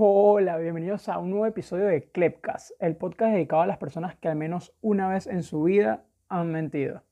[0.00, 4.28] Hola, bienvenidos a un nuevo episodio de Klepcast, el podcast dedicado a las personas que
[4.28, 7.02] al menos una vez en su vida han mentido.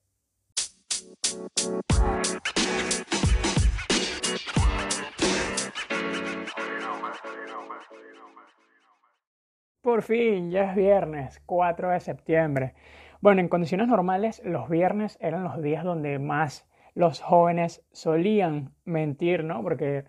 [9.81, 12.75] Por fin, ya es viernes, 4 de septiembre.
[13.21, 19.43] Bueno, en condiciones normales, los viernes eran los días donde más los jóvenes solían mentir,
[19.43, 19.65] ¿no?
[19.65, 20.05] Porque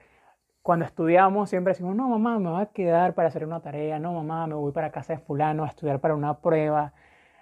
[0.68, 4.12] cuando estudiamos siempre decimos, no, mamá, me voy a quedar para hacer una tarea, no,
[4.12, 6.92] mamá, me voy para casa de fulano a estudiar para una prueba,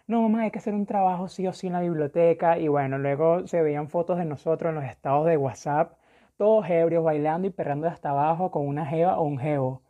[0.06, 2.60] no, mamá, hay que hacer un trabajo sí o sí en la biblioteca.
[2.60, 5.94] Y bueno, luego se veían fotos de nosotros en los estados de WhatsApp,
[6.38, 9.82] todos ebrios, bailando y perrando hasta abajo con una jeva o un jevo.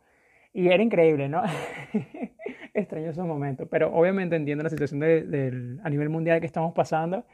[0.54, 1.42] Y era increíble, ¿no?
[2.72, 7.26] Extraño esos momentos, pero obviamente entiendo la situación de, a nivel mundial que estamos pasando.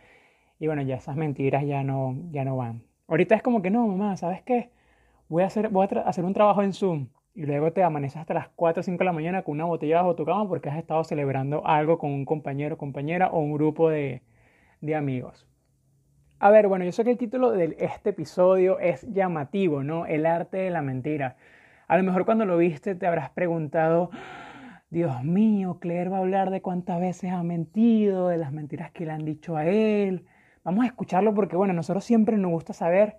[0.58, 2.82] Y bueno, ya esas mentiras ya no, ya no van.
[3.06, 4.70] Ahorita es como que no, mamá, ¿sabes qué?
[5.32, 8.34] Voy a hacer, voy a hacer un trabajo en Zoom y luego te amaneces hasta
[8.34, 10.76] las 4 o 5 de la mañana con una botella bajo tu cama porque has
[10.76, 14.20] estado celebrando algo con un compañero, compañera o un grupo de,
[14.82, 15.46] de amigos.
[16.38, 20.04] A ver, bueno, yo sé que el título de este episodio es llamativo, ¿no?
[20.04, 21.36] El arte de la mentira.
[21.88, 24.10] A lo mejor cuando lo viste te habrás preguntado,
[24.90, 29.06] Dios mío, Claire va a hablar de cuántas veces ha mentido, de las mentiras que
[29.06, 30.26] le han dicho a él.
[30.62, 33.16] Vamos a escucharlo porque, bueno, nosotros siempre nos gusta saber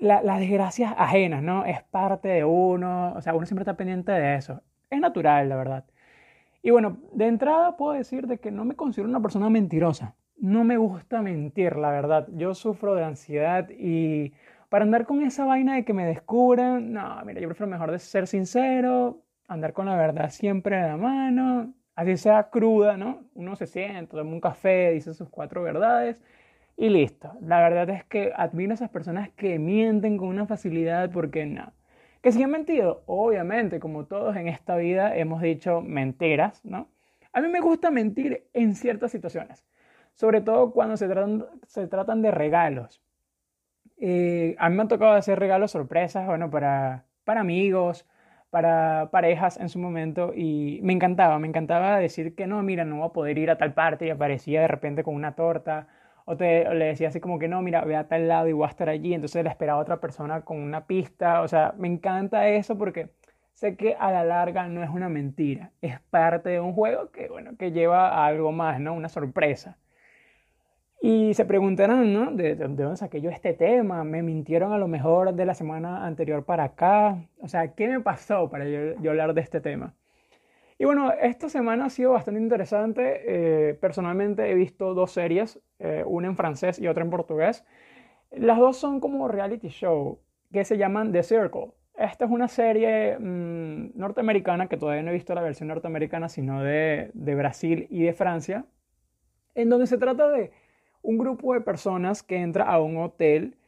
[0.00, 1.64] las desgracias ajenas, ¿no?
[1.64, 4.62] Es parte de uno, o sea, uno siempre está pendiente de eso.
[4.88, 5.84] Es natural, la verdad.
[6.62, 10.14] Y bueno, de entrada puedo decir de que no me considero una persona mentirosa.
[10.38, 12.28] No me gusta mentir, la verdad.
[12.32, 14.32] Yo sufro de ansiedad y
[14.70, 17.98] para andar con esa vaina de que me descubran, no, mira, yo prefiero mejor de
[17.98, 23.24] ser sincero, andar con la verdad siempre en la mano, así sea cruda, ¿no?
[23.34, 26.22] Uno se siente, toma un café, dice sus cuatro verdades
[26.80, 27.36] y listo.
[27.42, 31.74] La verdad es que admiro esas personas que mienten con una facilidad porque no.
[32.22, 36.88] Que si han mentido, obviamente, como todos en esta vida hemos dicho mentiras, ¿no?
[37.34, 39.66] A mí me gusta mentir en ciertas situaciones,
[40.14, 43.02] sobre todo cuando se tratan, se tratan de regalos.
[43.98, 48.06] Eh, a mí me ha tocado hacer regalos sorpresas, bueno, para, para amigos,
[48.48, 52.96] para parejas en su momento y me encantaba, me encantaba decir que no, mira, no
[52.96, 55.86] voy a poder ir a tal parte y aparecía de repente con una torta
[56.30, 58.66] o, te, le decía así como que no, mira, ve a tal lado y voy
[58.66, 61.88] a estar allí, entonces le esperaba a otra persona con una pista, o sea, me
[61.88, 63.10] encanta eso porque
[63.54, 67.28] sé que a la larga no es una mentira, es parte de un juego que,
[67.28, 68.94] bueno, que lleva a algo más, ¿no?
[68.94, 69.76] Una sorpresa.
[71.02, 72.30] Y se preguntarán, ¿no?
[72.32, 74.04] ¿De, dónde saqué yo este tema?
[74.04, 77.24] ¿Me mintieron a lo mejor de la semana anterior para acá?
[77.40, 79.94] O sea, ¿qué me pasó para yo hablar de este tema?
[80.80, 83.20] Y bueno, esta semana ha sido bastante interesante.
[83.26, 87.66] Eh, personalmente he visto dos series, eh, una en francés y otra en portugués.
[88.30, 90.20] Las dos son como reality show
[90.50, 91.72] que se llaman The Circle.
[91.98, 96.62] Esta es una serie mm, norteamericana que todavía no he visto la versión norteamericana, sino
[96.62, 98.64] de, de Brasil y de Francia,
[99.54, 100.50] en donde se trata de
[101.02, 103.58] un grupo de personas que entra a un hotel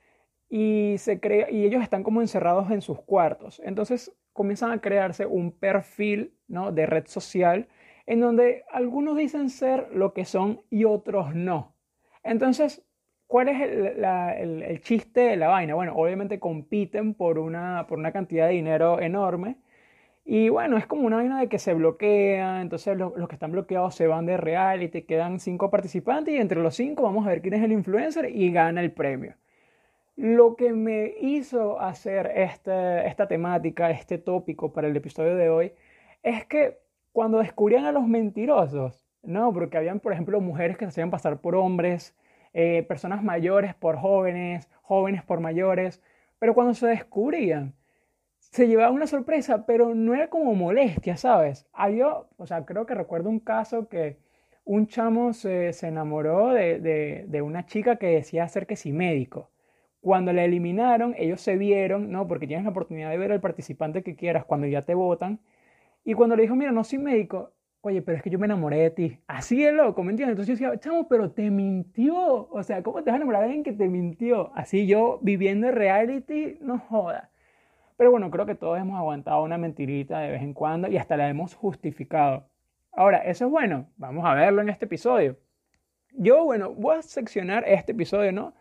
[0.48, 3.60] y, se crea, y ellos están como encerrados en sus cuartos.
[3.66, 6.72] Entonces comienzan a crearse un perfil ¿no?
[6.72, 7.68] de red social
[8.06, 11.74] en donde algunos dicen ser lo que son y otros no.
[12.22, 12.84] Entonces,
[13.26, 15.74] ¿cuál es el, chiste de la vaina?
[15.74, 19.56] Bueno, obviamente compiten por una, por una cantidad de dinero enorme.
[20.24, 23.50] Y bueno, es como una vaina de que se bloquea, entonces los, los, que están
[23.50, 27.42] bloqueados se van de reality, quedan cinco participantes y entre los cinco vamos a ver
[27.42, 29.34] quién es el influencer y gana el premio.
[30.16, 35.72] Lo que me hizo hacer este, esta temática, este tópico para el episodio de hoy,
[36.22, 36.78] es que
[37.12, 39.52] cuando descubrían a los mentirosos, ¿no?
[39.52, 42.14] Porque habían, por ejemplo, mujeres que se hacían pasar por hombres,
[42.52, 46.02] eh, personas mayores por jóvenes, jóvenes por mayores,
[46.38, 47.74] pero cuando se descubrían,
[48.38, 51.66] se llevaba una sorpresa, pero no era como molestia, ¿sabes?
[51.72, 54.18] Había, o sea, creo que recuerdo un caso que
[54.64, 59.51] un chamo se, enamoró de, de, de, una chica que decía ser que sí médico.
[60.02, 62.26] Cuando la eliminaron, ellos se vieron, ¿no?
[62.26, 65.40] Porque tienes la oportunidad de ver al participante que quieras cuando ya te votan.
[66.04, 67.52] Y cuando le dijo, mira, no soy médico,
[67.82, 69.18] oye, pero es que yo me enamoré de ti.
[69.28, 70.32] Así es loco, ¿me entiendes?
[70.32, 72.48] Entonces yo decía, chamo, pero te mintió.
[72.50, 74.50] O sea, ¿cómo te vas a enamorar de alguien que te mintió?
[74.56, 77.30] Así yo viviendo en reality, no joda.
[77.96, 81.16] Pero bueno, creo que todos hemos aguantado una mentirita de vez en cuando y hasta
[81.16, 82.48] la hemos justificado.
[82.90, 83.88] Ahora, ¿eso es bueno?
[83.96, 85.38] Vamos a verlo en este episodio.
[86.12, 88.54] Yo, bueno, voy a seccionar este episodio, ¿no?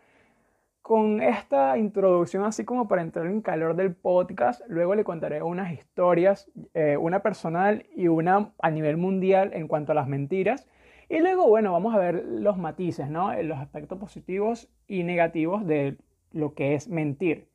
[0.82, 5.72] Con esta introducción así como para entrar en calor del podcast, luego le contaré unas
[5.72, 10.68] historias, eh, una personal y una a nivel mundial en cuanto a las mentiras.
[11.08, 13.32] Y luego, bueno, vamos a ver los matices, ¿no?
[13.42, 15.98] Los aspectos positivos y negativos de
[16.32, 17.48] lo que es mentir.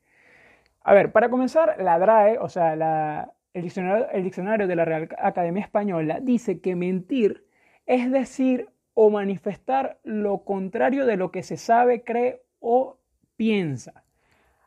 [0.82, 2.74] A ver, para comenzar, la DRAE, o sea,
[3.54, 7.46] el diccionario, el diccionario de la Real Academia Española dice que mentir
[7.88, 12.97] es decir o manifestar lo contrario de lo que se sabe, cree o
[13.38, 14.04] piensa.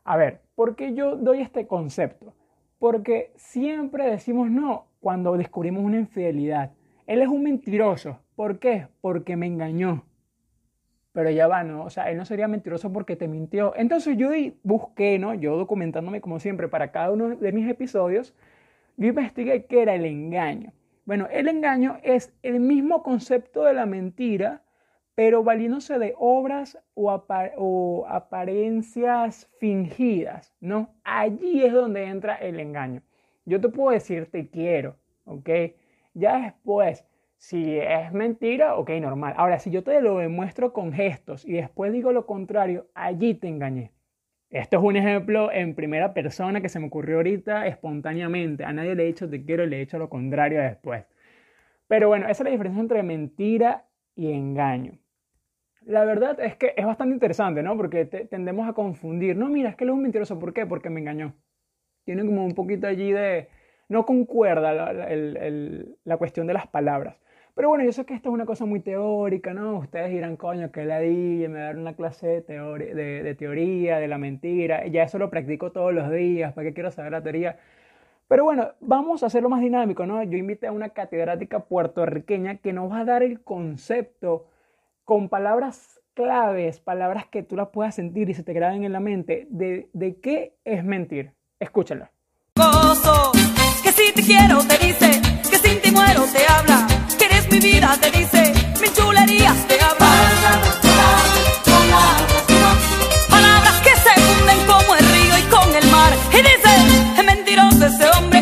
[0.05, 2.35] A ver, ¿por qué yo doy este concepto?
[2.79, 6.73] Porque siempre decimos no cuando descubrimos una infidelidad.
[7.07, 8.21] Él es un mentiroso.
[8.35, 8.87] ¿Por qué?
[9.01, 10.05] Porque me engañó.
[11.13, 11.85] Pero ya va, ¿no?
[11.85, 13.75] O sea, él no sería mentiroso porque te mintió.
[13.77, 14.31] Entonces yo
[14.63, 15.35] busqué, ¿no?
[15.35, 18.35] Yo documentándome como siempre para cada uno de mis episodios,
[18.97, 20.73] yo investigué qué era el engaño.
[21.05, 24.63] Bueno, el engaño es el mismo concepto de la mentira,
[25.21, 30.95] pero valiéndose de obras o, apariencias fingidas, ¿no?
[31.05, 33.03] Allí es donde entra el engaño.
[33.45, 34.97] Yo te puedo decir te quiero,
[35.27, 35.51] ¿ok?
[36.15, 37.05] Ya después,
[37.37, 39.35] si es mentira, ok, normal.
[39.37, 43.49] Ahora, si yo te lo demuestro con gestos y después digo lo contrario, allí te
[43.49, 43.93] engañé.
[44.49, 48.65] Esto es un ejemplo en primera persona que se me ocurrió ahorita espontáneamente.
[48.65, 51.05] A nadie le he dicho te quiero y le he dicho lo contrario después.
[51.89, 53.85] Pero bueno, esa es la diferencia entre mentira
[54.17, 54.99] y engaño.
[55.91, 57.77] La verdad es que es bastante interesante, ¿no?
[57.77, 59.37] Porque tendemos a confundir.
[59.37, 60.39] No, mira, es que él es un mentiroso.
[60.39, 60.65] ¿Por qué?
[60.65, 61.35] Porque me engañó.
[62.05, 63.49] Tiene como un poquito allí de...
[63.89, 64.73] No concuerda
[66.05, 67.17] la cuestión de las palabras.
[67.57, 69.79] Pero bueno, yo sé que esto es una cosa muy teórica, ¿no?
[69.79, 74.07] Ustedes dirán, coño, que la di, me dar una clase de, teoría, de, teoría, de
[74.07, 74.87] la mentira.
[74.87, 77.59] Ya eso lo practico todos los días, ¿para qué quiero saber la teoría?
[78.29, 80.23] Pero bueno, vamos a hacerlo más dinámico, ¿no?
[80.23, 84.47] Yo invité a una catedrática puertorriqueña que nos va a dar el concepto
[85.11, 89.01] con palabras claves, palabras que tú las puedas sentir y se te graben en la
[89.01, 91.33] mente, de, de qué es mentir.
[91.59, 92.13] Escúchala.
[93.83, 95.21] que si te quiero te dice,
[95.51, 96.87] que sin ti muero te habla
[97.59, 100.61] vida te dice, mi chulería te habla.
[103.29, 106.13] Palabras que se funden como el río y con el mar.
[106.33, 108.40] Y dice, mentiroso ese hombre,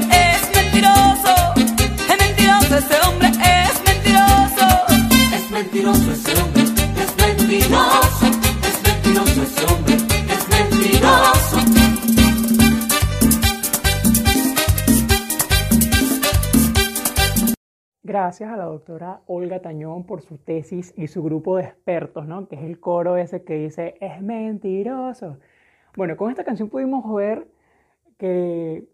[18.29, 22.47] Gracias a la doctora Olga Tañón por su tesis y su grupo de expertos, ¿no?
[22.47, 25.39] Que es el coro ese que dice, es mentiroso.
[25.97, 27.49] Bueno, con esta canción pudimos ver
[28.19, 28.87] que,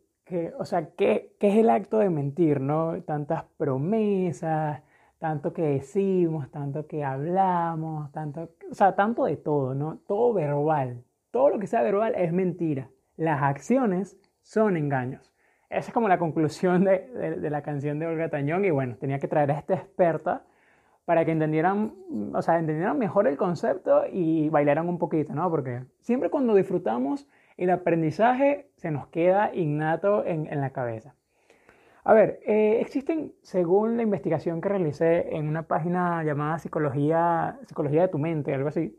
[0.57, 3.03] o sea, qué, es el acto de mentir, ¿no?
[3.03, 4.83] Tantas promesas,
[5.19, 9.99] tanto que decimos, tanto que hablamos, tanto, o sea, tanto de todo, ¿no?
[10.07, 11.03] Todo verbal.
[11.33, 12.89] Todo lo que sea verbal es mentira.
[13.17, 15.34] Las acciones son engaños.
[15.71, 19.29] Esa es como la conclusión de, la canción de Olga Tañón y bueno, tenía que
[19.29, 20.45] traer a esta experta
[21.05, 21.95] para que entendieran,
[22.33, 25.51] o sea, entendieran mejor el concepto y bailaran un poquito, ¿no?
[25.51, 31.15] Porque siempre cuando disfrutamos el aprendizaje se nos queda innato en, la cabeza.
[32.05, 38.03] A ver, eh, existen, según la investigación que realicé en una página llamada Psicología, Psicología
[38.03, 38.99] de tu mente, algo así,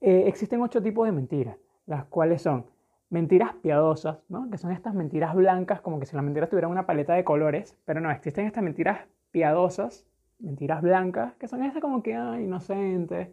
[0.00, 2.66] eh, existen ocho tipos de mentiras, las cuales son
[3.10, 4.48] mentiras piadosas, ¿no?
[4.50, 7.76] Que son estas mentiras blancas, como que si la mentira tuviera una paleta de colores,
[7.84, 9.00] pero no, existen estas mentiras
[9.32, 10.06] piadosas,
[10.38, 13.28] mentiras blancas, que son estas como que, inocentes,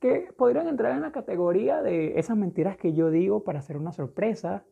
[0.00, 3.92] que podrían entrar en la categoría de esas mentiras que yo digo para hacer una
[3.92, 4.64] sorpresa,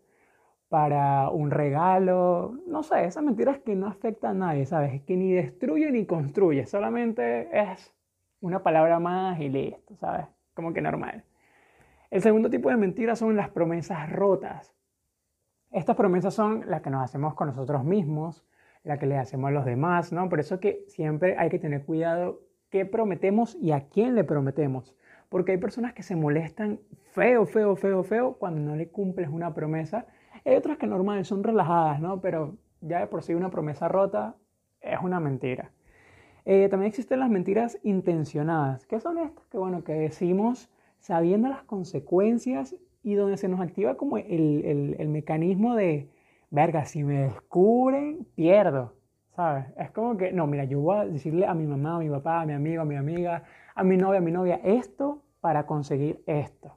[0.68, 5.02] para un regalo, no sé, esas mentiras que no afectan a nadie, ¿sabes?
[5.02, 7.92] Que ni destruye ni construye, solamente es
[8.40, 10.26] una palabra más y listo, ¿sabes?
[10.54, 11.24] Como que normal.
[12.14, 14.72] El segundo tipo de mentiras son las promesas rotas.
[15.72, 18.46] Estas promesas son las que nos hacemos con nosotros mismos,
[18.84, 20.28] las que le hacemos a los demás, ¿no?
[20.28, 22.40] Por eso que siempre hay que tener cuidado
[22.70, 24.94] qué prometemos y a quién le prometemos.
[25.28, 26.78] Porque hay personas que se molestan
[27.10, 30.06] feo, feo, feo, feo cuando no le cumples una promesa.
[30.44, 32.20] Hay otras que normal son relajadas, ¿no?
[32.20, 34.36] Pero ya de por sí una promesa rota
[34.80, 35.72] es una mentira.
[36.44, 38.86] Eh, también existen las mentiras intencionadas.
[38.86, 39.48] ¿Qué son estas?
[39.48, 40.70] Que bueno, que decimos
[41.04, 46.08] sabiendo las consecuencias y donde se nos activa como el, mecanismo de,
[46.50, 48.94] verga, si me descubren, pierdo,
[49.36, 49.66] ¿sabes?
[49.76, 52.40] Es como que, no, mira, yo voy a decirle a mi mamá, a mi papá,
[52.40, 53.42] a mi amigo, a mi amiga,
[53.74, 56.74] a mi novia, a mi novia, esto para conseguir esto.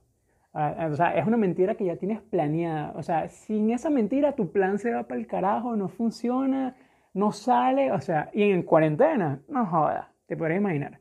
[0.54, 2.92] Ah, o sea, es una mentira que ya tienes planeada.
[2.98, 6.76] O sea, sin esa mentira tu plan se va para el carajo, no funciona,
[7.14, 11.00] no sale, o sea, y en cuarentena, no joda, te podrías imaginar.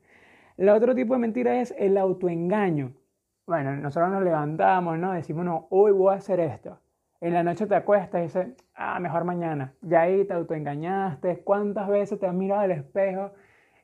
[0.55, 2.93] El otro tipo de mentira es el autoengaño
[3.47, 5.13] bueno, nosotros nos levantamos, ¿no?
[5.13, 6.79] Decimos, no, hoy voy a hacer esto.
[7.21, 9.73] En la noche te acuestas y dices, ah, mejor mañana.
[9.81, 11.39] Ya ahí te autoengañaste.
[11.45, 13.31] ¿Cuántas veces te has mirado al espejo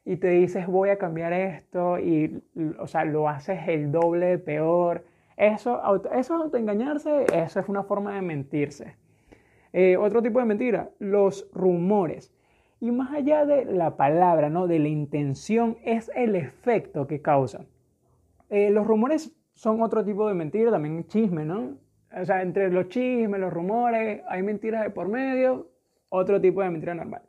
[0.03, 1.97] y te dices, voy a cambiar esto?
[1.97, 2.43] Y,
[2.77, 5.05] o sea, lo haces el doble de peor.
[5.37, 8.97] Eso, eso es autoengañarse, eso es una forma de mentirse.
[9.71, 12.33] Eh, otro tipo de mentira, los rumores.
[12.81, 14.67] Y más allá de la palabra, ¿no?
[14.67, 17.65] de la intención, es el efecto que causan.
[18.49, 21.77] Eh, los rumores son otro tipo de mentira, también chisme, ¿no?
[22.15, 25.67] O sea, entre los chismes, los rumores, hay mentiras de por medio,
[26.09, 27.23] otro tipo de mentira normal.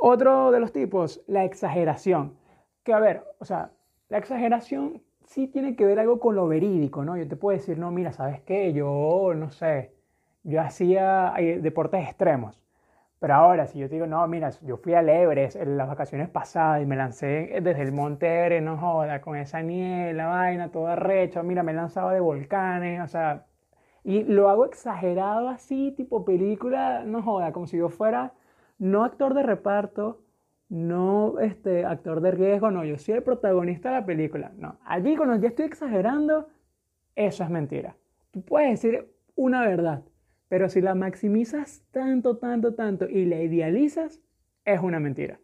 [0.00, 2.36] Otro de los tipos, la exageración.
[2.84, 3.72] Que a ver, o sea,
[4.08, 7.16] la exageración sí tiene que ver algo con lo verídico, ¿no?
[7.16, 8.72] Yo te puedo decir, no, mira, ¿sabes qué?
[8.72, 9.92] Yo, no sé,
[10.44, 12.58] yo hacía eh, deportes extremos.
[13.20, 16.28] Pero ahora, si yo te digo, no, mira, yo fui al Everest en las vacaciones
[16.28, 20.70] pasadas y me lancé desde el Monte Everest, no joda, con esa nieve, la vaina,
[20.70, 23.46] toda recha, mira, me lanzaba de volcanes, o sea,
[24.04, 28.32] y lo hago exagerado así, tipo película, no joda, como si yo fuera
[28.78, 30.22] no actor de reparto,
[30.68, 34.52] no este, actor de riesgo, no, yo soy el protagonista de la película.
[34.56, 36.48] No, allí cuando ya estoy exagerando,
[37.14, 37.96] eso es mentira.
[38.30, 40.02] Tú puedes decir una verdad,
[40.48, 44.20] pero si la maximizas tanto, tanto, tanto y la idealizas,
[44.64, 45.38] es una mentira.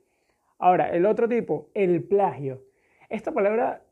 [0.58, 2.62] Ahora, el otro tipo, el plagio.
[3.08, 3.82] Esta palabra,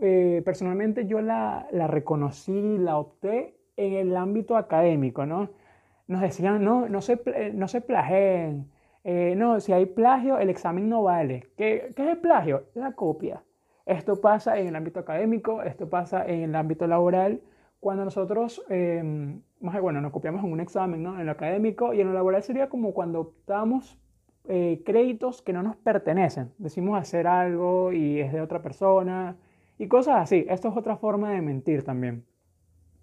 [0.00, 5.50] eh, personalmente yo la, la reconocí, la opté en el ámbito académico, ¿no?
[6.06, 7.20] Nos decían, no, no se,
[7.54, 8.70] no se plagien,
[9.04, 11.48] eh, no, si hay plagio, el examen no vale.
[11.56, 12.64] ¿Qué, ¿Qué, es el plagio?
[12.74, 13.42] La copia.
[13.86, 17.40] Esto pasa en el ámbito académico, esto pasa en el ámbito laboral.
[17.80, 21.18] Cuando nosotros, eh, más bueno, nos copiamos en un examen, ¿no?
[21.20, 23.98] En lo académico y en lo laboral sería como cuando optamos
[24.48, 26.52] eh, créditos que no nos pertenecen.
[26.58, 29.36] Decimos hacer algo y es de otra persona
[29.78, 30.46] y cosas así.
[30.48, 32.24] Esto es otra forma de mentir también.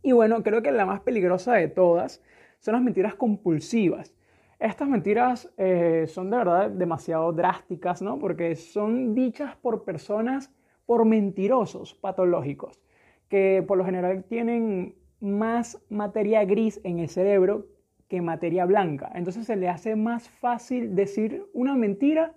[0.02, 2.24] Y bueno, creo que la más peligrosa de todas
[2.60, 4.14] son las mentiras compulsivas.
[4.60, 8.18] Estas mentiras eh, son de verdad demasiado drásticas, ¿no?
[8.18, 10.52] Porque son dichas por personas,
[10.88, 12.82] por mentirosos patológicos,
[13.30, 17.66] que por lo general tienen más materia gris en el cerebro
[18.08, 19.12] que materia blanca.
[19.16, 22.34] Entonces se le hace más fácil decir una mentira,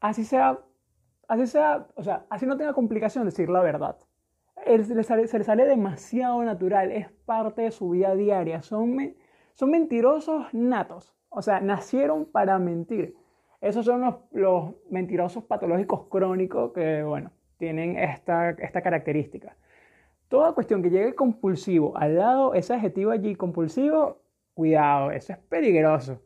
[0.00, 0.60] así sea,
[1.28, 3.96] así sea, o sea, así no tenga complicación decir la verdad.
[4.64, 8.62] se, le sale, demasiado natural, es parte de su vida diaria.
[8.62, 9.14] Son,
[9.54, 11.16] son mentirosos natos.
[11.28, 13.16] O sea, nacieron para mentir.
[13.60, 19.56] Esos son los, mentirosos patológicos crónicos que, bueno, tienen esta, esta característica.
[20.34, 24.18] Toda cuestión que llegue compulsivo al lado, ese adjetivo allí compulsivo,
[24.52, 26.20] cuidado, eso es peligroso.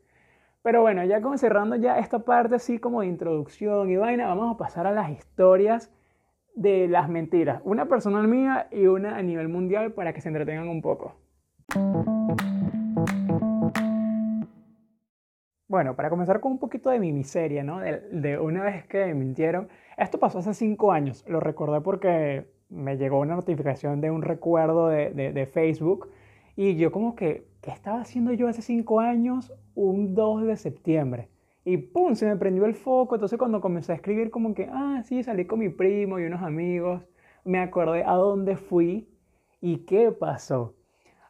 [0.62, 4.54] Pero bueno, ya como cerrando ya esta parte así como de introducción y vaina, vamos
[4.54, 5.92] a pasar a las historias
[6.54, 7.60] de las mentiras.
[7.66, 11.14] Una personal mía y una a nivel mundial para que se entretengan un poco.
[15.68, 17.80] Bueno, para comenzar con un poquito de mi miseria, ¿no?
[17.80, 19.68] De, una vez que mintieron.
[19.98, 21.26] Esto pasó hace cinco años.
[21.28, 26.10] Lo recordé porque me llegó una notificación de un recuerdo de, de, Facebook.
[26.56, 29.52] Y yo como que, ¿qué estaba haciendo yo hace cinco años?
[29.74, 31.28] Un 2 de septiembre.
[31.64, 32.14] Y ¡pum!
[32.14, 33.14] Se me prendió el foco.
[33.14, 36.42] Entonces cuando comencé a escribir como que, ah, sí, salí con mi primo y unos
[36.42, 37.02] amigos.
[37.44, 39.08] Me acordé a dónde fui
[39.60, 40.74] y qué pasó.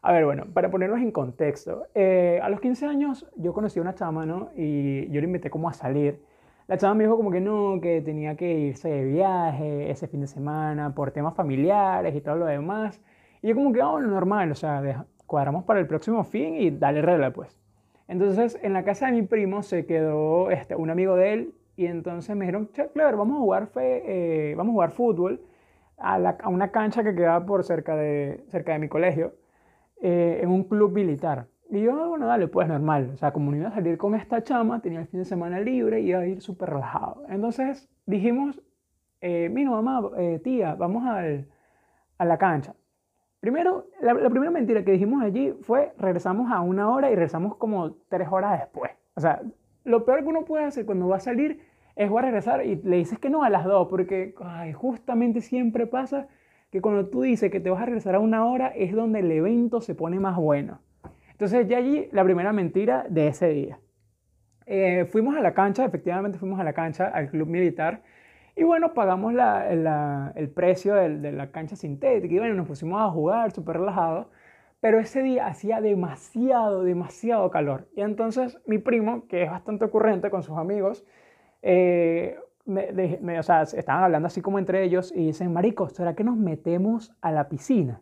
[0.01, 3.83] A ver, bueno, para ponerlos en contexto, eh, a los 15 años yo conocí a
[3.83, 4.51] una chama, ¿no?
[4.57, 6.23] Y yo le invité como a salir.
[6.69, 10.21] La chama me dijo como que no, que tenía que irse de viaje ese fin
[10.21, 13.01] de semana por temas familiares y todo lo demás.
[13.43, 17.01] Y yo como que, oh, normal, o sea, cuadramos para el próximo fin y dale
[17.01, 17.59] regla, pues.
[18.07, 21.87] Entonces, en la casa de mi primo se quedó este, un amigo de él y
[21.87, 25.41] entonces me dijeron, claro, vamos a jugar, fe, eh, vamos a jugar fútbol
[25.97, 29.33] a, la, a, una cancha que quedaba por cerca de, cerca de mi colegio.
[30.01, 31.47] Eh, en un club militar.
[31.71, 33.11] Y yo, ah, bueno, dale, pues normal.
[33.15, 35.61] O sea, como no iba a salir con esta chama, tenía el fin de semana
[35.61, 37.25] libre y iba a ir súper relajado.
[37.29, 38.61] Entonces dijimos,
[39.21, 41.47] eh, mira mamá, eh, tía, vamos al,
[42.17, 42.75] a la cancha.
[43.41, 47.93] Primero, la, primera mentira que dijimos allí fue regresamos a una hora y regresamos como
[48.09, 48.91] tres horas después.
[49.15, 49.43] O sea,
[49.85, 51.61] lo peor que uno puede hacer cuando va a salir
[51.95, 54.35] es voy a regresar y le dices que no a las dos, porque
[54.75, 56.29] justamente siempre pasa
[56.71, 59.31] que cuando tú dices que te vas a regresar a una hora es donde el
[59.31, 60.81] evento se pone más bueno.
[61.39, 63.79] Entonces ya allí la primera mentira de ese día.
[64.67, 68.03] Eh, fuimos a la cancha, efectivamente fuimos a la cancha, al club militar,
[68.57, 69.33] y bueno, pagamos
[70.35, 74.27] el precio de, la cancha sintética y bueno, nos pusimos a jugar súper relajados,
[74.81, 77.87] pero ese día hacía demasiado, demasiado calor.
[77.95, 81.07] Y entonces mi primo, que es bastante ocurrente con sus amigos,
[81.63, 86.25] eh, me, o sea, estaban hablando así como entre ellos y dicen, marico, ¿será que
[86.25, 88.01] nos metemos a la piscina?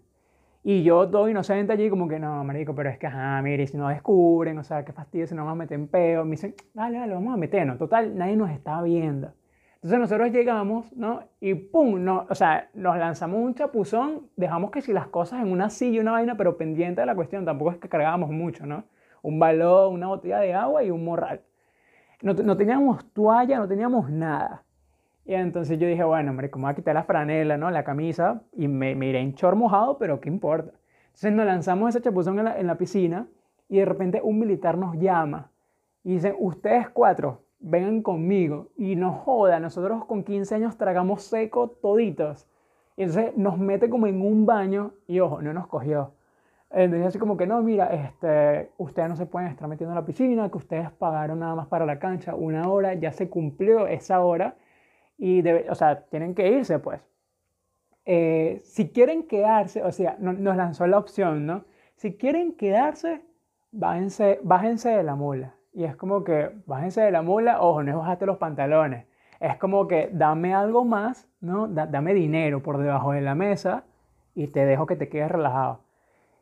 [0.69, 3.77] Y yo todo inocente allí como que, no, marico, pero es que, ajá, mire, si
[3.77, 6.25] nos descubren, o sea, qué fastidio, si nos vamos a meter en peo.
[6.25, 7.79] Me dicen, dale, dale, vamos a meternos.
[7.79, 9.33] Total, nadie nos está viendo.
[9.77, 11.21] Entonces nosotros llegamos, ¿no?
[11.39, 15.53] Y pum, no, o sea, nos lanzamos un chapuzón, dejamos que si las cosas en
[15.53, 18.85] una silla, una vaina, pero pendiente de la cuestión, tampoco es que cargábamos mucho, ¿no?
[19.23, 21.43] un balón, una botella de agua y un morral.
[22.23, 24.63] No, no teníamos toalla, no teníamos nada.
[25.27, 27.71] Y entonces yo dije, bueno, hombre, como voy a quitar la franela, ¿no?
[27.71, 30.73] La camisa y me, me iré en chor mojado, pero ¿qué importa?
[31.07, 33.27] Entonces nos lanzamos ese chapuzón en la, en la piscina
[33.69, 35.51] y de repente un militar nos llama
[36.05, 38.69] y dice, ustedes cuatro, vengan conmigo.
[38.77, 42.47] Y nos joda, nosotros con 15 años tragamos seco toditos.
[42.97, 46.13] Y entonces nos mete como en un baño y ojo, no nos cogió.
[46.71, 50.07] Entonces así como que no, mira, este, ustedes no se pueden estar metiendo en la
[50.07, 54.21] piscina, que ustedes pagaron nada más para la cancha una hora, ya se cumplió esa
[54.21, 54.55] hora
[55.19, 57.01] y, o sea, tienen que irse pues.
[58.05, 61.65] Eh, si quieren quedarse, o sea, no, nos lanzó la opción, ¿no?
[61.97, 63.23] Si quieren quedarse,
[63.73, 65.55] bájense, bájense de la mula.
[65.73, 69.07] Y es como que, bájense de la mula, ojo, no es los pantalones.
[69.41, 71.69] Es como que dame algo más, ¿no?
[71.69, 73.85] dame dinero por debajo de la mesa
[74.35, 75.81] y te dejo que te quedes relajado.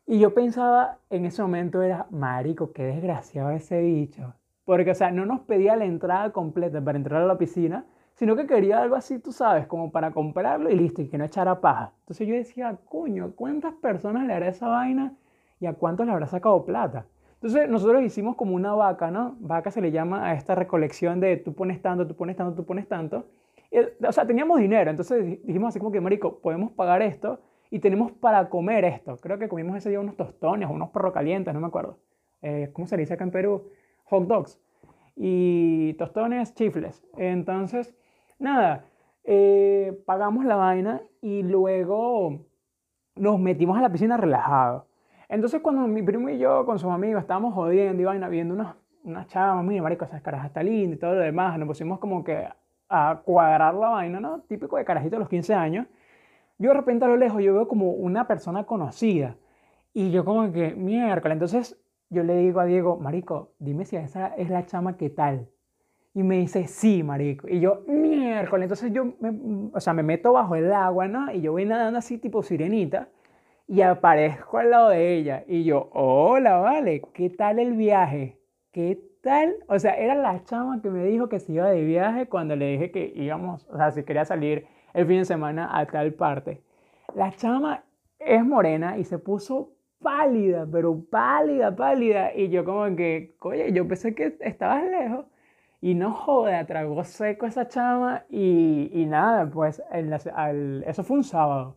[0.07, 4.35] Y yo pensaba en ese momento era, marico, qué desgraciado ese bicho.
[4.64, 8.37] Porque, o sea, no nos pedía la entrada completa para entrar a la piscina, sino
[8.37, 11.61] que quería algo así, tú sabes, como para comprarlo y listo, y que no echara
[11.61, 11.92] paja.
[12.00, 15.14] Entonces yo decía, coño, ¿cuántas personas le hará esa vaina
[15.61, 17.06] y a cuántos le habrá sacado plata?
[17.35, 19.37] Entonces nosotros hicimos como una vaca, ¿no?
[19.40, 22.64] Vaca se le llama a esta recolección de tú pones tanto, tú pones tanto, tú
[22.64, 23.26] pones tanto.
[24.06, 27.40] o sea, teníamos dinero, entonces dijimos así como que, marico, podemos pagar esto
[27.71, 29.16] y tenemos para comer esto.
[29.16, 31.99] Creo que comimos ese día unos tostones o unos perros calientes, no me acuerdo.
[32.40, 33.68] Eh, ¿Cómo se dice acá en Perú?
[34.04, 34.61] Hot dogs.
[35.16, 37.02] Y tostones, chifles.
[37.16, 37.94] Entonces,
[38.38, 38.85] nada,
[39.25, 42.47] eh, pagamos la vaina y luego
[43.17, 44.85] nos metimos a la piscina relajados.
[45.29, 48.76] Entonces cuando mi primo y yo con sus amigos estábamos jodiendo y vaina, viendo unas,
[49.05, 52.23] unas chavas, mira, marico, esas caras está lindas y todo lo demás, nos pusimos como
[52.23, 52.47] que
[52.88, 54.41] a cuadrar la vaina, ¿no?
[54.43, 55.87] Típico de carajito de los 15 años.
[56.59, 59.37] Yo de repente a lo lejos yo veo como una persona conocida
[59.93, 64.29] y yo como que, miércoles, entonces yo le digo a Diego, marico, dime si esa
[64.37, 65.49] es la chama que tal.
[66.14, 67.49] Y me dice, sí, marico.
[67.49, 68.64] Y yo, miércoles.
[68.64, 71.32] Entonces yo, me, o sea, me meto bajo el agua, ¿no?
[71.32, 73.08] Y yo voy nadando así tipo sirenita.
[73.67, 75.45] Y aparezco al lado de ella.
[75.49, 78.39] Y yo, hola, vale, ¿qué tal el viaje?
[78.71, 79.56] ¿Qué tal?
[79.67, 82.67] O sea, era la chama que me dijo que se iba de viaje cuando le
[82.73, 86.62] dije que íbamos, o sea, si quería salir el fin de semana a tal parte.
[87.15, 87.84] La chama
[88.21, 92.34] es morena y se puso pálida, pero pálida, pálida.
[92.34, 95.26] Y yo como que, oye, yo pensé que estabas lejos.
[95.84, 101.76] Y no joda, tragó seco esa chama y, y nada, pues eso fue un sábado.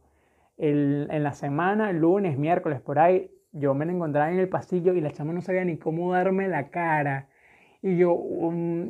[0.57, 4.93] El, en la semana, lunes, miércoles, por ahí, yo me la encontraba en el pasillo
[4.93, 7.27] y la chama no sabía ni cómo darme la cara.
[7.81, 8.17] Y yo,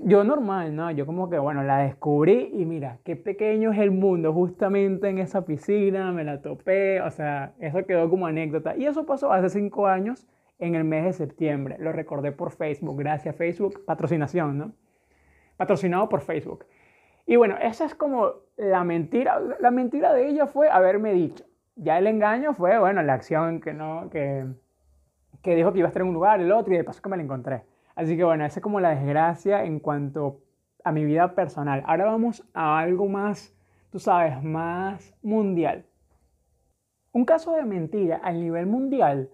[0.03, 0.91] yo normal, ¿no?
[0.91, 5.17] Yo como que, bueno, la descubrí y mira, qué pequeño es el mundo, justamente en
[5.17, 8.77] esa piscina, me la topé, o sea, eso quedó como anécdota.
[8.77, 10.27] Y eso pasó hace cinco años,
[10.59, 11.77] en el mes de septiembre.
[11.79, 14.73] Lo recordé por Facebook, gracias Facebook, patrocinación, ¿no?
[15.57, 16.65] Patrocinado por Facebook.
[17.25, 19.41] Y bueno, esa es como la mentira.
[19.59, 21.43] La mentira de ella fue haberme dicho.
[21.75, 24.45] Ya el engaño fue, bueno, la acción que no, que,
[25.43, 27.09] que dijo que iba a estar en un lugar, el otro, y de paso que
[27.09, 27.63] me la encontré.
[27.95, 30.41] Así que bueno, esa es como la desgracia en cuanto
[30.83, 31.83] a mi vida personal.
[31.85, 33.53] Ahora vamos a algo más,
[33.91, 35.85] tú sabes, más mundial.
[37.11, 39.29] Un caso de mentira a nivel mundial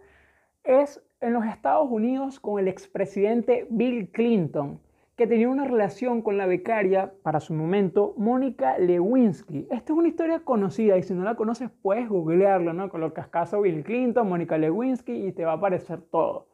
[0.63, 4.79] es en los Estados Unidos con el expresidente Bill Clinton
[5.15, 9.67] que tenía una relación con la becaria, para su momento, Mónica Lewinsky.
[9.69, 12.89] Esta es una historia conocida y si no la conoces puedes googlearlo, ¿no?
[12.89, 16.47] Colocas caso Bill Clinton, Mónica Lewinsky y te va a aparecer todo.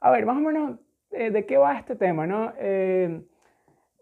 [0.00, 0.80] A ver, más o menos,
[1.12, 2.52] eh, ¿de qué va este tema, no?
[2.58, 3.22] Eh,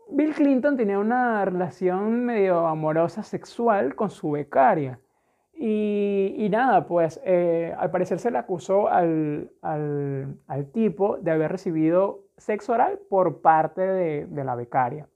[0.08, 4.98] Bill Clinton tenía una relación medio amorosa sexual con su becaria.
[5.62, 11.52] Y, nada, pues eh, al parecer se le acusó al, al, al tipo de haber
[11.52, 15.08] recibido sexo oral por parte de, la becaria.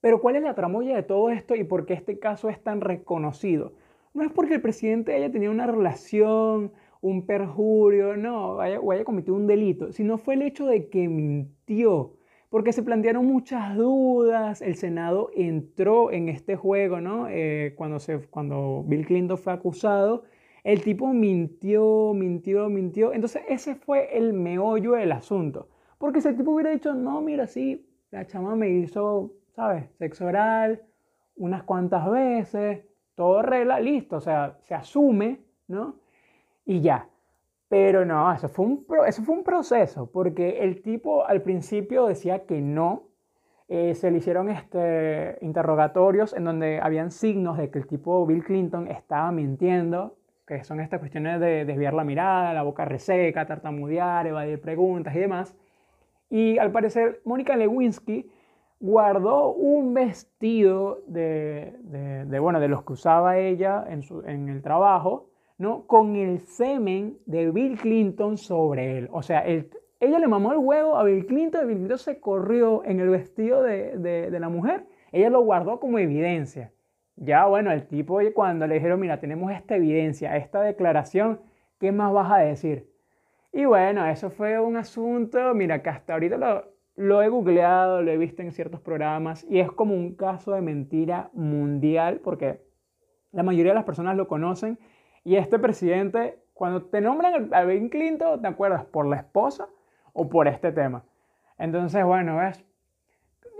[0.00, 2.80] Pero ¿cuál es la tramoya de todo esto y por qué este caso es tan
[2.80, 3.74] reconocido?
[4.14, 9.36] No es porque el presidente haya tenido una relación, un perjurio, no, o haya cometido
[9.36, 12.14] un delito, sino fue el hecho de que mintió,
[12.48, 17.28] porque se plantearon muchas dudas, el Senado entró en este juego, ¿no?
[17.28, 20.24] Eh, cuando, se, cuando Bill Clinton fue acusado,
[20.64, 25.68] el tipo mintió, mintió, mintió, entonces ese fue el meollo del asunto.
[26.00, 29.84] Porque si el tipo hubiera dicho, no, mira, sí, la chama me hizo, ¿sabes?
[29.98, 30.82] Sexo oral
[31.36, 35.96] unas cuantas veces, todo regla, listo, o sea, se asume, ¿no?
[36.64, 37.06] Y ya.
[37.68, 42.46] Pero no, eso fue un, eso fue un proceso, porque el tipo al principio decía
[42.46, 43.08] que no,
[43.68, 48.42] eh, se le hicieron este, interrogatorios en donde habían signos de que el tipo Bill
[48.42, 54.26] Clinton estaba mintiendo, que son estas cuestiones de desviar la mirada, la boca reseca, tartamudear,
[54.26, 55.54] evadir preguntas y demás.
[56.30, 58.30] Y al parecer, Mónica Lewinsky
[58.78, 65.86] guardó un vestido de, de, bueno, de los que usaba ella en, el trabajo, ¿no?
[65.86, 69.08] Con el semen de Bill Clinton sobre él.
[69.12, 72.20] O sea, el, ella le mamó el huevo a Bill Clinton, y Bill Clinton se
[72.20, 76.72] corrió en el vestido de, de, la mujer, ella lo guardó como evidencia.
[77.16, 81.40] Ya, bueno, el tipo cuando le dijeron, mira, tenemos esta evidencia, esta declaración,
[81.78, 82.89] ¿qué más vas a decir?
[83.52, 86.36] Y bueno, eso fue un asunto, mira, que hasta ahorita
[86.96, 90.60] lo, he googleado, lo he visto en ciertos programas y es como un caso de
[90.60, 92.62] mentira mundial porque
[93.32, 94.78] la mayoría de las personas lo conocen
[95.24, 98.84] y este presidente, cuando te nombran a Bill Clinton, ¿te acuerdas?
[98.84, 99.68] Por la esposa
[100.12, 101.04] o por este tema.
[101.58, 102.64] Entonces, bueno, ves,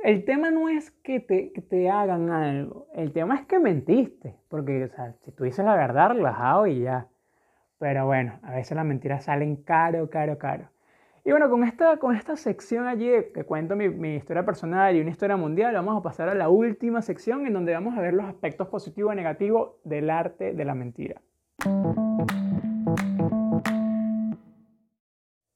[0.03, 4.85] el tema no es que te, te, hagan algo, el tema es que mentiste, porque
[4.85, 7.09] o sea, si tú dices la relajado y ya.
[7.81, 10.69] Pero bueno, a veces las mentiras salen caro, caro, caro.
[11.25, 15.01] Y bueno, con esta, con esta sección allí que cuento mi, mi, historia personal y
[15.01, 18.13] una historia mundial, vamos a pasar a la última sección en donde vamos a ver
[18.13, 21.23] los aspectos positivos y negativos del arte de la mentira.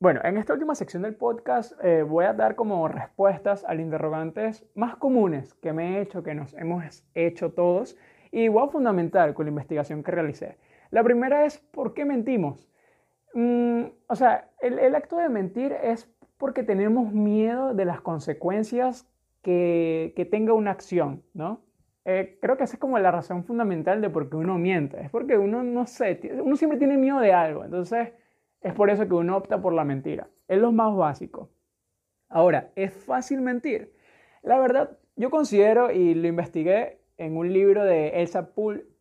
[0.01, 3.83] Bueno, en esta última sección del podcast eh, voy a dar como respuestas a los
[3.83, 7.99] interrogantes más comunes que me he hecho, que nos hemos hecho todos,
[8.31, 10.57] y igual fundamental con la investigación que realicé.
[10.95, 12.69] La primera es, ¿por qué mentimos?
[13.35, 19.05] Mm, o sea, el, acto de mentir es porque tenemos miedo de las consecuencias
[19.43, 21.65] que, que tenga una acción, ¿no?
[22.05, 25.01] Eh, creo que esa es como la razón fundamental de por qué uno miente.
[25.01, 27.65] Es porque uno, no sé, uno siempre tiene miedo de algo.
[27.65, 28.13] Entonces,
[28.61, 30.29] es por eso que uno opta por la mentira.
[30.47, 31.51] Es lo más básico.
[32.29, 33.97] Ahora, ¿es fácil mentir?
[34.45, 38.55] La verdad, yo considero, y lo investigué en un libro de Elsa,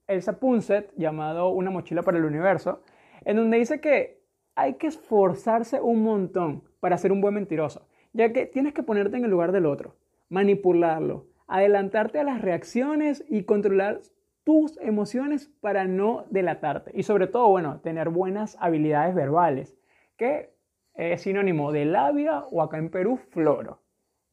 [0.07, 2.81] Elsa Punset llamado Una mochila para el universo,
[3.25, 4.21] en donde dice que
[4.55, 9.17] hay que esforzarse un montón para ser un buen mentiroso, ya que tienes que ponerte
[9.17, 9.95] en el lugar del otro,
[10.29, 14.01] manipularlo, adelantarte a las reacciones y controlar
[14.43, 16.91] tus emociones para no delatarte.
[16.93, 19.75] Y sobre todo, bueno, tener buenas habilidades verbales,
[20.17, 20.53] que
[20.95, 23.82] es sinónimo de labia o acá en Perú, floro.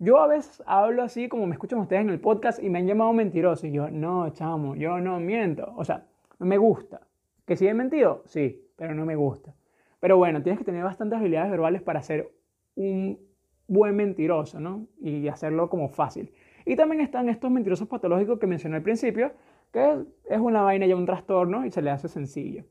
[0.03, 2.87] Yo a veces hablo así como me escuchan ustedes en el podcast y me han
[2.87, 3.67] llamado mentiroso.
[3.67, 5.75] Y yo, no, chamo, yo no miento.
[5.77, 6.07] O sea,
[6.39, 7.03] no me gusta.
[7.47, 8.23] ¿Que si he mentido?
[8.25, 9.55] Sí, pero no me gusta.
[10.01, 12.33] Pero bueno, tienes que tener bastantes habilidades verbales para ser
[12.77, 13.21] un
[13.69, 14.87] buen mentiroso, ¿no?
[15.03, 16.33] Y hacerlo como fácil.
[16.65, 19.33] Y también están estos mentirosos patológicos que mencioné al principio,
[19.71, 19.99] que
[20.31, 22.65] es una vaina ya un trastorno y se le hace sencillo.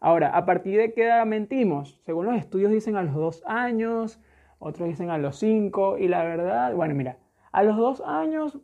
[0.00, 2.00] Ahora, ¿a partir de qué mentimos?
[2.04, 4.20] Según los estudios dicen a los dos años,
[4.64, 7.18] otros dicen a los cinco, y la verdad, bueno, mira,
[7.52, 8.58] a los dos años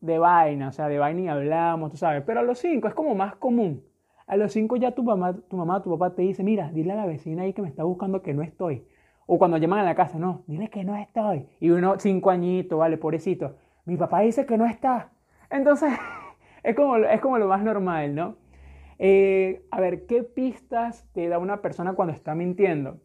[0.00, 2.94] de vaina, o sea, de vaina y hablamos, tú sabes, pero a los cinco es
[2.94, 3.84] como más común.
[4.26, 6.96] A los cinco ya tu mamá, tu mamá, tu papá te dice, mira, dile a
[6.96, 8.84] la vecina ahí que me está buscando que no estoy.
[9.26, 11.46] O cuando llaman a la casa, no, dile que no estoy.
[11.60, 13.54] Y uno, cinco añitos, vale, pobrecito.
[13.84, 15.12] Mi papá dice que no está.
[15.50, 15.92] Entonces,
[16.64, 18.36] es como, es como lo más normal, ¿no?
[18.98, 22.98] Eh, a ver, ¿qué pistas te da una persona cuando está mintiendo?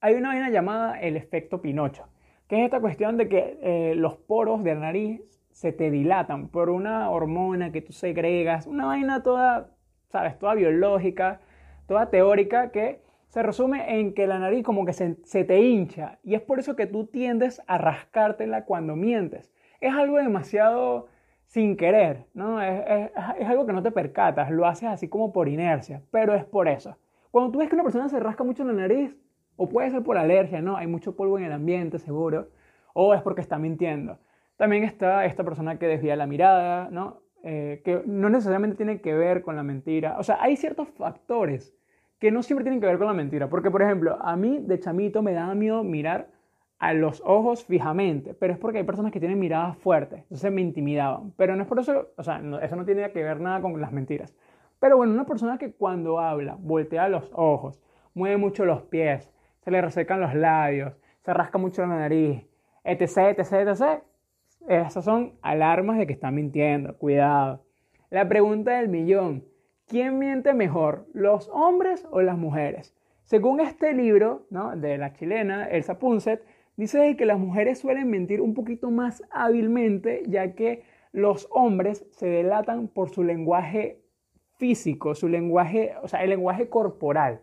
[0.00, 2.08] Hay una vaina llamada el efecto Pinocho,
[2.48, 6.48] que es esta cuestión de que eh, los poros de la nariz se te dilatan
[6.48, 9.70] por una hormona que tú segregas, una vaina toda,
[10.10, 11.40] sabes, toda biológica,
[11.86, 16.34] toda teórica que se resume en que la nariz como que se, te hincha y
[16.34, 19.50] es por eso que tú tiendes a rascártela cuando mientes.
[19.80, 21.08] Es algo demasiado
[21.46, 22.60] sin querer, ¿no?
[22.60, 23.10] Es,
[23.46, 26.98] algo que no te percatas, lo haces así como por inercia, pero es por eso.
[27.30, 29.16] Cuando tú ves que una persona se rasca mucho la nariz,
[29.56, 30.76] o puede ser por alergia, ¿no?
[30.76, 32.48] Hay mucho polvo en el ambiente, seguro,
[32.94, 34.18] o es porque está mintiendo.
[34.56, 37.20] También está esta persona que desvía la mirada, ¿no?
[37.42, 40.16] Eh, que no necesariamente tiene que ver con la mentira.
[40.18, 41.74] O sea, hay ciertos factores
[42.18, 43.48] que no siempre tienen que ver con la mentira.
[43.48, 46.28] Porque, por ejemplo, a mí de chamito me da miedo mirar
[46.78, 50.60] a los ojos fijamente, pero es porque hay personas que tienen miradas fuertes, entonces me
[50.60, 51.32] intimidaban.
[51.36, 53.92] Pero no es por eso, o sea, eso no tiene que ver nada con las
[53.92, 54.34] mentiras.
[54.78, 57.80] Pero bueno, una persona que cuando habla voltea los ojos,
[58.12, 59.32] mueve mucho los pies,
[59.66, 62.46] se le resecan los labios, se rasca mucho la nariz,
[62.84, 64.02] etc, etc, etc.
[64.68, 67.64] Esas son alarmas de que está mintiendo, cuidado.
[68.10, 69.44] La pregunta del millón,
[69.88, 72.94] ¿quién miente mejor, los hombres o las mujeres?
[73.24, 74.76] Según este libro ¿no?
[74.76, 76.44] de la chilena Elsa Punset,
[76.76, 82.26] Dice que las mujeres suelen mentir un poquito más hábilmente, ya que los hombres se
[82.28, 84.02] delatan por su lenguaje
[84.58, 87.40] físico, su lenguaje, o sea, el lenguaje corporal.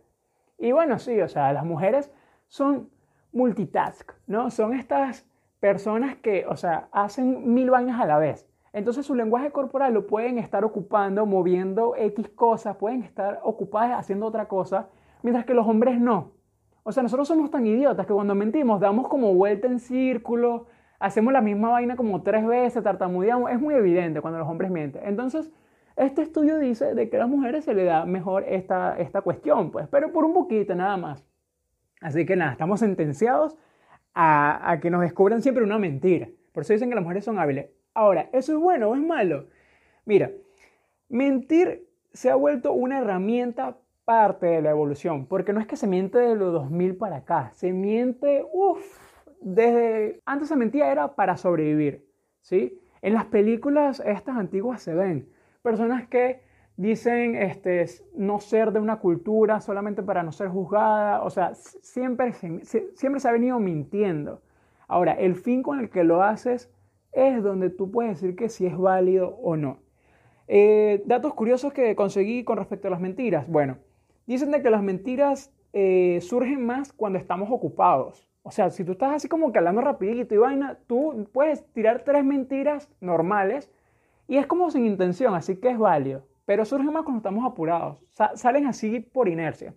[0.58, 2.12] Y bueno, sí, o sea, las mujeres
[2.48, 2.90] son
[3.32, 4.52] multitask, ¿no?
[4.52, 5.26] Son estas
[5.60, 8.48] personas que, o sea, hacen mil vainas a la vez.
[8.74, 14.26] Entonces su lenguaje corporal lo pueden estar ocupando, moviendo X cosas, pueden estar ocupadas haciendo
[14.26, 14.90] otra cosa,
[15.22, 16.32] mientras que los hombres no.
[16.84, 20.66] O sea, nosotros somos tan idiotas que cuando mentimos damos como vuelta en círculo,
[21.00, 23.52] hacemos la misma vaina como tres veces, tartamudeamos.
[23.52, 25.04] Es muy evidente cuando los hombres mienten.
[25.06, 25.52] Entonces,
[25.96, 29.72] este estudio dice de que a las mujeres se le da mejor esta, esta cuestión,
[29.72, 31.24] pues, pero por un poquito nada más.
[32.02, 33.56] Así que nada, estamos sentenciados
[34.14, 36.28] a, que nos descubran siempre una mentira.
[36.52, 37.70] Por eso dicen que las mujeres son hábiles.
[37.94, 39.48] Ahora, ¿eso es bueno o es malo?
[40.06, 40.32] Mira,
[41.10, 45.88] mentir se ha vuelto una herramienta parte de la evolución, porque no es que se
[45.88, 48.82] miente de los 2000 para acá, se miente, uff,
[49.40, 52.06] desde antes se mentía era para sobrevivir,
[52.42, 52.82] ¿sí?
[53.02, 55.30] En las películas estas antiguas se ven
[55.64, 56.42] personas que
[56.78, 62.34] dicen este, no ser de una cultura solamente para no ser juzgada, o sea, siempre,
[62.34, 64.42] siempre se ha venido mintiendo.
[64.88, 66.72] Ahora, el fin con el que lo haces
[67.12, 69.80] es donde tú puedes decir que si es válido o no.
[70.48, 73.48] Eh, datos curiosos que conseguí con respecto a las mentiras.
[73.48, 73.78] Bueno,
[74.28, 78.28] dicen de que las mentiras eh, surgen más cuando estamos ocupados.
[78.42, 82.04] O sea, si tú estás así como que hablando rapidito y vaina, tú puedes tirar
[82.04, 83.72] tres mentiras normales
[84.28, 86.26] y es como sin intención, así que es válido.
[86.46, 88.00] Pero surge más cuando estamos apurados.
[88.36, 89.74] salen así por inercia.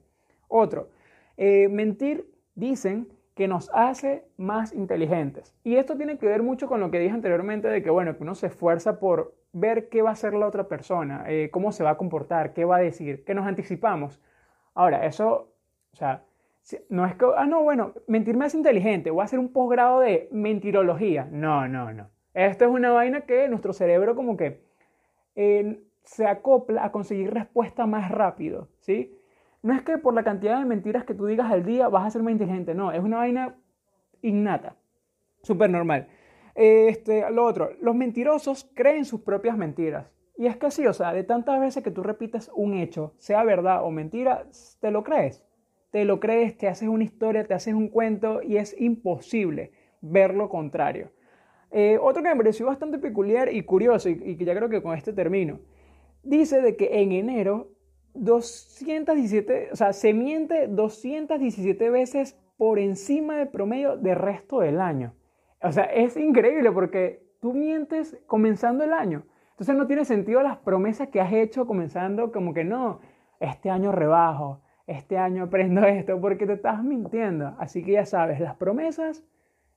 [0.48, 0.90] Otro,
[1.36, 5.54] eh, mentir, dicen que nos hace más inteligentes.
[5.62, 8.22] Y esto tiene que ver mucho con lo que dije anteriormente de que, bueno, que
[8.22, 11.84] uno se esfuerza por ver qué va a hacer la otra persona, eh, cómo se
[11.84, 14.20] va a comportar, qué va a decir, que nos anticipamos.
[14.74, 15.52] Ahora, eso,
[15.92, 16.24] o sea,
[16.88, 20.28] no es que, ah, no, bueno, mentir más inteligente, voy a hacer un posgrado de
[20.32, 21.28] mentirología.
[21.30, 22.08] No, no, no.
[22.36, 24.60] Esto es una vaina que nuestro cerebro como que
[25.36, 29.16] eh, se acopla a conseguir respuesta más rápido, ¿sí?
[29.62, 32.10] no es que por la cantidad de mentiras que tú digas al día vas a
[32.10, 33.56] ser más inteligente, no, es una vaina
[34.20, 34.76] innata,
[35.42, 36.08] súper normal.
[36.54, 40.06] Este, lo otro, los mentirosos creen sus propias mentiras.
[40.36, 43.44] Y es que sí, o sea, de tantas veces que tú repites un hecho, sea
[43.44, 44.44] verdad o mentira,
[44.80, 45.42] te lo crees.
[45.90, 49.72] Te lo crees, te haces una historia, te haces un cuento y es imposible
[50.02, 51.15] ver lo contrario.
[51.70, 54.96] Eh, otro que me pareció bastante peculiar y curioso, y, que ya creo que con
[54.96, 55.60] este termino,
[56.22, 57.72] dice de que en enero
[58.14, 65.14] 217, o sea, se miente 217 veces por encima del promedio del resto del año.
[65.62, 69.24] O sea, es increíble porque tú mientes comenzando el año.
[69.50, 73.00] Entonces no tiene sentido las promesas que has hecho comenzando como que no,
[73.40, 77.54] este año rebajo, este año aprendo esto, porque te estás mintiendo.
[77.58, 79.24] Así que ya sabes, las promesas,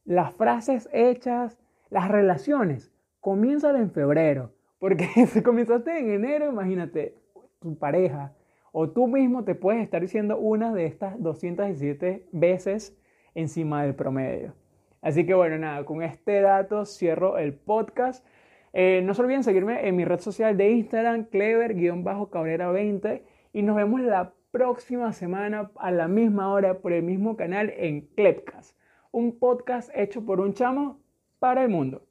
[0.06, 1.58] las frases hechas,
[1.90, 4.54] las relaciones, comienzan en febrero.
[4.80, 7.16] Porque si comenzaste en enero, imagínate,
[7.60, 8.34] tu pareja
[8.72, 12.98] o tú mismo te puedes estar diciendo una de estas 217 veces
[13.36, 14.54] encima del promedio.
[15.02, 18.26] Así que bueno, nada, con este dato cierro el podcast.
[18.74, 23.24] Eh, no se olviden seguirme en mi red social de Instagram, clever-cabrera20
[23.54, 28.02] y nos vemos la próxima semana a la misma hora por el mismo canal en
[28.16, 28.78] Clepcast,
[29.12, 31.00] un podcast hecho por un chamo
[31.40, 32.09] para el mundo.